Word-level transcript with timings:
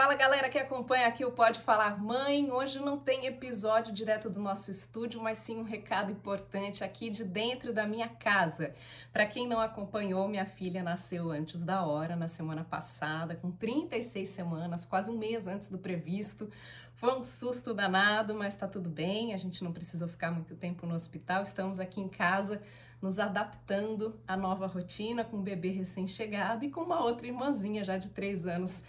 Fala 0.00 0.14
galera 0.14 0.48
que 0.48 0.58
acompanha 0.58 1.06
aqui 1.06 1.26
o 1.26 1.30
Pode 1.30 1.60
Falar 1.60 2.02
Mãe. 2.02 2.50
Hoje 2.50 2.80
não 2.80 2.98
tem 2.98 3.26
episódio 3.26 3.92
direto 3.92 4.30
do 4.30 4.40
nosso 4.40 4.70
estúdio, 4.70 5.20
mas 5.20 5.36
sim 5.36 5.58
um 5.58 5.62
recado 5.62 6.10
importante 6.10 6.82
aqui 6.82 7.10
de 7.10 7.22
dentro 7.22 7.70
da 7.70 7.86
minha 7.86 8.08
casa. 8.08 8.74
Para 9.12 9.26
quem 9.26 9.46
não 9.46 9.60
acompanhou, 9.60 10.26
minha 10.26 10.46
filha 10.46 10.82
nasceu 10.82 11.30
antes 11.30 11.62
da 11.62 11.84
hora, 11.84 12.16
na 12.16 12.28
semana 12.28 12.64
passada, 12.64 13.36
com 13.36 13.50
36 13.50 14.26
semanas, 14.26 14.86
quase 14.86 15.10
um 15.10 15.18
mês 15.18 15.46
antes 15.46 15.68
do 15.68 15.76
previsto. 15.76 16.48
Foi 16.94 17.12
um 17.18 17.22
susto 17.22 17.74
danado, 17.74 18.34
mas 18.34 18.54
tá 18.54 18.66
tudo 18.66 18.88
bem. 18.88 19.34
A 19.34 19.36
gente 19.36 19.62
não 19.62 19.70
precisou 19.70 20.08
ficar 20.08 20.30
muito 20.30 20.56
tempo 20.56 20.86
no 20.86 20.94
hospital. 20.94 21.42
Estamos 21.42 21.78
aqui 21.78 22.00
em 22.00 22.08
casa 22.08 22.62
nos 23.02 23.18
adaptando 23.18 24.18
à 24.26 24.34
nova 24.34 24.66
rotina 24.66 25.24
com 25.24 25.36
um 25.36 25.42
bebê 25.42 25.68
recém-chegado 25.68 26.64
e 26.64 26.70
com 26.70 26.80
uma 26.80 27.04
outra 27.04 27.26
irmãzinha 27.26 27.84
já 27.84 27.98
de 27.98 28.08
três 28.08 28.46
anos 28.46 28.82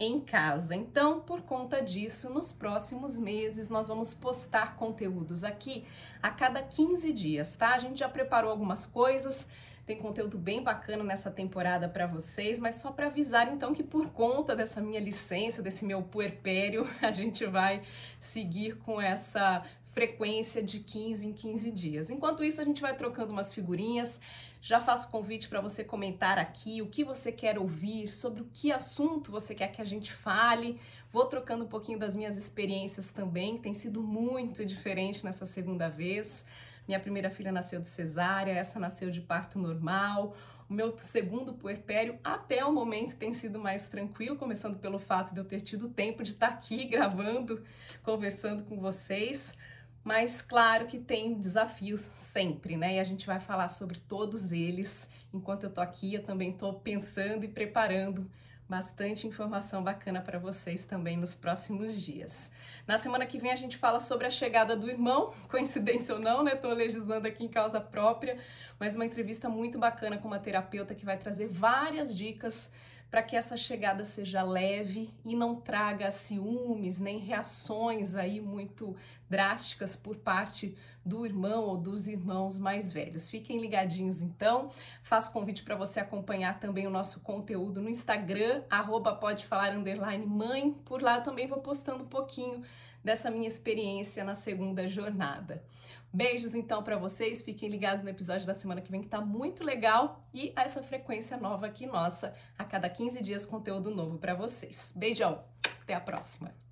em 0.00 0.20
casa. 0.20 0.74
Então, 0.74 1.20
por 1.20 1.42
conta 1.42 1.82
disso, 1.82 2.32
nos 2.32 2.52
próximos 2.52 3.18
meses 3.18 3.68
nós 3.68 3.88
vamos 3.88 4.14
postar 4.14 4.76
conteúdos 4.76 5.42
aqui 5.42 5.84
a 6.22 6.30
cada 6.30 6.62
15 6.62 7.12
dias, 7.12 7.56
tá? 7.56 7.74
A 7.74 7.78
gente 7.78 7.98
já 7.98 8.08
preparou 8.08 8.50
algumas 8.50 8.86
coisas, 8.86 9.48
tem 9.88 9.96
conteúdo 9.96 10.36
bem 10.36 10.62
bacana 10.62 11.02
nessa 11.02 11.30
temporada 11.30 11.88
para 11.88 12.06
vocês, 12.06 12.58
mas 12.58 12.74
só 12.74 12.92
para 12.92 13.06
avisar 13.06 13.50
então 13.52 13.72
que 13.72 13.82
por 13.82 14.10
conta 14.10 14.54
dessa 14.54 14.80
minha 14.80 15.00
licença, 15.00 15.62
desse 15.62 15.84
meu 15.84 16.02
puerpério, 16.02 16.86
a 17.02 17.10
gente 17.10 17.44
vai 17.46 17.82
seguir 18.20 18.76
com 18.78 19.00
essa 19.00 19.62
frequência 19.90 20.62
de 20.62 20.80
15 20.80 21.26
em 21.26 21.32
15 21.32 21.70
dias. 21.70 22.10
Enquanto 22.10 22.44
isso, 22.44 22.60
a 22.60 22.64
gente 22.64 22.80
vai 22.80 22.96
trocando 22.96 23.32
umas 23.32 23.52
figurinhas. 23.52 24.20
Já 24.60 24.80
faço 24.80 25.10
convite 25.10 25.48
para 25.48 25.60
você 25.60 25.84
comentar 25.84 26.38
aqui 26.38 26.82
o 26.82 26.86
que 26.86 27.04
você 27.04 27.30
quer 27.30 27.58
ouvir, 27.58 28.08
sobre 28.10 28.42
o 28.42 28.48
que 28.52 28.72
assunto 28.72 29.30
você 29.30 29.54
quer 29.54 29.68
que 29.68 29.80
a 29.80 29.84
gente 29.84 30.12
fale. 30.12 30.80
Vou 31.12 31.26
trocando 31.26 31.64
um 31.64 31.68
pouquinho 31.68 31.98
das 31.98 32.14
minhas 32.14 32.36
experiências 32.36 33.10
também, 33.10 33.58
tem 33.58 33.72
sido 33.72 34.02
muito 34.02 34.64
diferente 34.64 35.24
nessa 35.24 35.46
segunda 35.46 35.88
vez. 35.88 36.44
Minha 36.86 36.98
primeira 36.98 37.30
filha 37.30 37.52
nasceu 37.52 37.80
de 37.80 37.88
cesárea, 37.88 38.52
essa 38.52 38.80
nasceu 38.80 39.10
de 39.10 39.20
parto 39.20 39.58
normal. 39.58 40.34
O 40.68 40.72
meu 40.74 40.96
segundo 40.98 41.54
puerpério, 41.54 42.18
até 42.22 42.64
o 42.64 42.72
momento, 42.72 43.16
tem 43.16 43.32
sido 43.32 43.58
mais 43.58 43.88
tranquilo, 43.88 44.36
começando 44.36 44.78
pelo 44.78 44.98
fato 44.98 45.32
de 45.32 45.40
eu 45.40 45.44
ter 45.44 45.60
tido 45.60 45.88
tempo 45.88 46.22
de 46.22 46.32
estar 46.32 46.48
aqui 46.48 46.84
gravando, 46.88 47.62
conversando 48.02 48.64
com 48.64 48.78
vocês. 48.78 49.56
Mas 50.08 50.40
claro 50.40 50.86
que 50.86 50.98
tem 50.98 51.34
desafios 51.34 52.00
sempre, 52.00 52.78
né? 52.78 52.94
E 52.94 52.98
a 52.98 53.04
gente 53.04 53.26
vai 53.26 53.40
falar 53.40 53.68
sobre 53.68 54.00
todos 54.08 54.52
eles. 54.52 55.06
Enquanto 55.34 55.64
eu 55.64 55.70
tô 55.70 55.82
aqui, 55.82 56.14
eu 56.14 56.22
também 56.22 56.50
tô 56.50 56.72
pensando 56.72 57.44
e 57.44 57.48
preparando 57.48 58.26
bastante 58.66 59.26
informação 59.26 59.84
bacana 59.84 60.22
para 60.22 60.38
vocês 60.38 60.86
também 60.86 61.18
nos 61.18 61.34
próximos 61.34 62.00
dias. 62.02 62.50
Na 62.86 62.96
semana 62.96 63.26
que 63.26 63.38
vem 63.38 63.50
a 63.50 63.56
gente 63.56 63.76
fala 63.76 64.00
sobre 64.00 64.26
a 64.26 64.30
chegada 64.30 64.74
do 64.74 64.88
irmão, 64.88 65.34
coincidência 65.46 66.14
ou 66.14 66.20
não, 66.22 66.42
né? 66.42 66.54
Tô 66.54 66.72
legislando 66.72 67.28
aqui 67.28 67.44
em 67.44 67.48
causa 67.48 67.78
própria, 67.78 68.38
mas 68.80 68.96
uma 68.96 69.04
entrevista 69.04 69.50
muito 69.50 69.78
bacana 69.78 70.16
com 70.16 70.26
uma 70.26 70.38
terapeuta 70.38 70.94
que 70.94 71.04
vai 71.04 71.18
trazer 71.18 71.48
várias 71.48 72.16
dicas 72.16 72.72
para 73.10 73.22
que 73.22 73.36
essa 73.36 73.56
chegada 73.56 74.04
seja 74.04 74.42
leve 74.42 75.12
e 75.24 75.34
não 75.34 75.56
traga 75.56 76.10
ciúmes 76.10 76.98
nem 76.98 77.18
reações 77.18 78.14
aí 78.14 78.40
muito 78.40 78.94
drásticas 79.28 79.96
por 79.96 80.16
parte 80.16 80.76
do 81.04 81.24
irmão 81.24 81.64
ou 81.64 81.76
dos 81.76 82.06
irmãos 82.06 82.58
mais 82.58 82.92
velhos. 82.92 83.30
Fiquem 83.30 83.60
ligadinhos 83.60 84.20
então. 84.20 84.70
Faço 85.02 85.32
convite 85.32 85.62
para 85.62 85.74
você 85.74 86.00
acompanhar 86.00 86.60
também 86.60 86.86
o 86.86 86.90
nosso 86.90 87.20
conteúdo 87.20 87.80
no 87.80 87.88
Instagram, 87.88 88.62
arroba 88.68 89.14
pode 89.14 89.46
falar 89.46 89.72
underline 89.72 90.26
mãe. 90.26 90.72
Por 90.84 91.00
lá 91.00 91.20
também 91.20 91.46
vou 91.46 91.60
postando 91.60 92.04
um 92.04 92.08
pouquinho 92.08 92.62
dessa 93.02 93.30
minha 93.30 93.48
experiência 93.48 94.24
na 94.24 94.34
segunda 94.34 94.86
jornada. 94.86 95.62
Beijos 96.12 96.54
então 96.54 96.82
para 96.82 96.96
vocês, 96.96 97.42
fiquem 97.42 97.68
ligados 97.68 98.02
no 98.02 98.08
episódio 98.08 98.46
da 98.46 98.54
semana 98.54 98.80
que 98.80 98.90
vem 98.90 99.02
que 99.02 99.08
tá 99.08 99.20
muito 99.20 99.62
legal 99.62 100.26
e 100.32 100.52
essa 100.56 100.82
frequência 100.82 101.36
nova 101.36 101.66
aqui 101.66 101.86
nossa, 101.86 102.34
a 102.58 102.64
cada 102.64 102.88
15 102.88 103.22
dias 103.22 103.44
conteúdo 103.44 103.90
novo 103.90 104.18
para 104.18 104.34
vocês. 104.34 104.92
Beijão, 104.96 105.44
até 105.82 105.94
a 105.94 106.00
próxima. 106.00 106.67